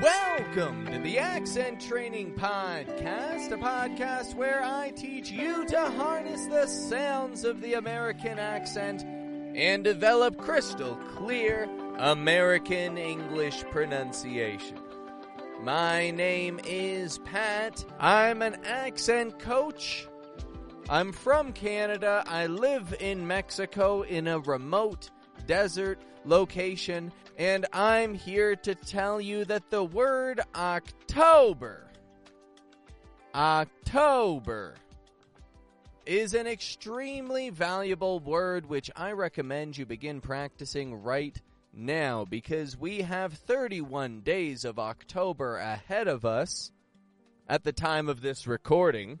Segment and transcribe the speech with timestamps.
[0.00, 6.66] Welcome to the Accent Training Podcast, a podcast where I teach you to harness the
[6.66, 9.02] sounds of the American accent
[9.54, 14.78] and develop crystal clear American English pronunciation.
[15.60, 17.84] My name is Pat.
[17.98, 20.08] I'm an accent coach.
[20.88, 22.24] I'm from Canada.
[22.26, 25.10] I live in Mexico in a remote
[25.46, 31.86] desert location, and I'm here to tell you that the word October,
[33.34, 34.74] October,
[36.06, 41.40] is an extremely valuable word which I recommend you begin practicing right
[41.72, 46.72] now because we have 31 days of October ahead of us
[47.48, 49.18] at the time of this recording.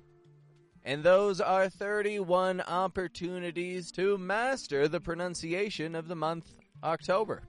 [0.84, 7.42] And those are 31 opportunities to master the pronunciation of the month October.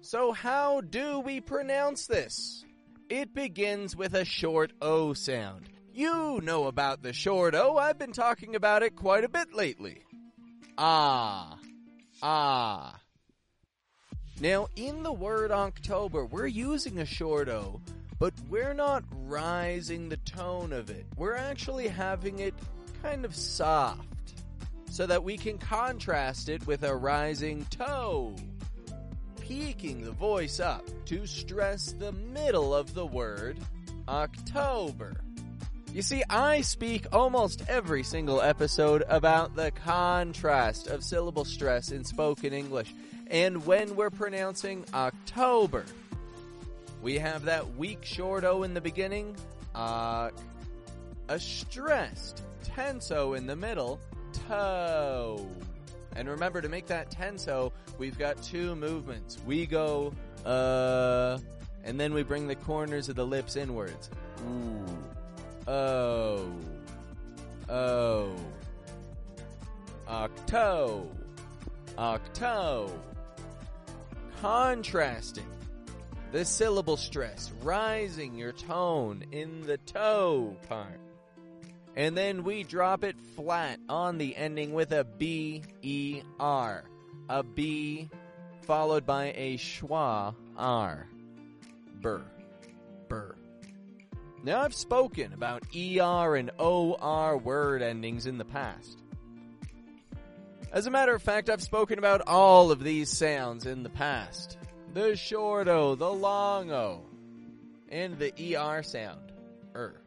[0.00, 2.64] So, how do we pronounce this?
[3.08, 5.68] It begins with a short O sound.
[5.92, 10.02] You know about the short O, I've been talking about it quite a bit lately.
[10.76, 11.58] Ah,
[12.22, 13.00] ah.
[14.40, 17.80] Now, in the word October, we're using a short O,
[18.20, 21.06] but we're not rising the tone of it.
[21.16, 22.54] We're actually having it
[23.02, 24.06] kind of soft
[24.98, 28.34] so that we can contrast it with a rising toe,
[29.40, 33.56] peaking the voice up to stress the middle of the word
[34.08, 35.14] October.
[35.94, 42.02] You see, I speak almost every single episode about the contrast of syllable stress in
[42.02, 42.92] spoken English.
[43.28, 45.84] And when we're pronouncing October,
[47.02, 49.36] we have that weak short O in the beginning,
[49.76, 50.30] uh,
[51.28, 54.00] a stressed tense O in the middle,
[54.32, 55.48] toe.
[56.16, 59.38] And remember to make that tense O, we've got two movements.
[59.46, 60.12] We go,
[60.44, 61.38] uh,
[61.84, 64.10] and then we bring the corners of the lips inwards.
[64.46, 64.84] Ooh.
[65.70, 66.50] Oh.
[67.68, 68.34] Oh.
[70.06, 71.08] Octo.
[71.96, 73.00] Octo.
[74.40, 75.46] Contrasting
[76.30, 81.00] the syllable stress, rising your tone in the toe part.
[81.98, 86.84] And then we drop it flat on the ending with a B E R.
[87.28, 88.08] A B
[88.62, 91.08] followed by a schwa R.
[92.00, 92.22] Burr.
[93.08, 93.34] Burr.
[94.44, 99.02] Now, I've spoken about ER and OR word endings in the past.
[100.70, 104.56] As a matter of fact, I've spoken about all of these sounds in the past.
[104.94, 107.02] The short O, the long O,
[107.88, 109.32] and the ER sound.
[109.74, 110.00] Er.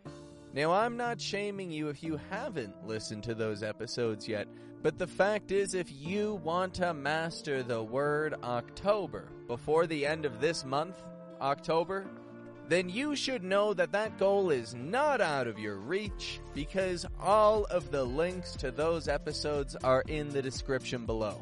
[0.54, 4.48] Now, I'm not shaming you if you haven't listened to those episodes yet,
[4.84, 10.26] but the fact is, if you want to master the word October before the end
[10.26, 11.02] of this month,
[11.40, 12.06] October,
[12.68, 17.66] then you should know that that goal is not out of your reach because all
[17.66, 21.42] of the links to those episodes are in the description below.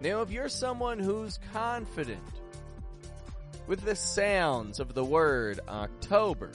[0.00, 2.20] Now, if you're someone who's confident
[3.66, 6.52] with the sounds of the word October,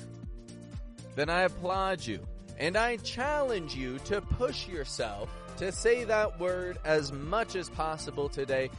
[1.19, 2.25] then I applaud you
[2.59, 8.30] and I challenge you to push yourself to say that word as much as possible
[8.30, 8.69] today,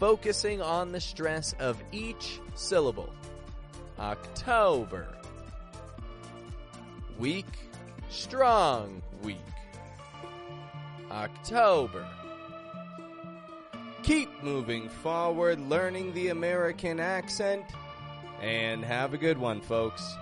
[0.00, 3.14] focusing on the stress of each syllable.
[4.00, 5.06] October.
[7.16, 7.46] Weak,
[8.10, 9.38] strong weak.
[11.12, 12.04] October.
[14.02, 17.64] Keep moving forward, learning the American accent,
[18.42, 20.16] and have a good one, folks.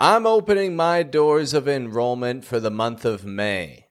[0.00, 3.86] I'm opening my doors of enrollment for the month of May.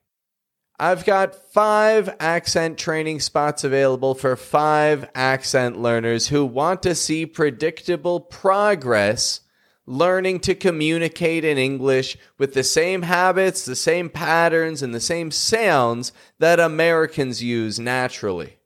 [0.80, 7.26] I've got five accent training spots available for five accent learners who want to see
[7.26, 9.42] predictable progress
[9.84, 15.30] learning to communicate in English with the same habits, the same patterns, and the same
[15.30, 18.56] sounds that Americans use naturally.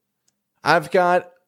[0.62, 1.32] I've got